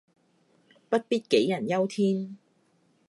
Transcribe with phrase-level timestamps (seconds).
[0.89, 2.35] 不必杞人憂天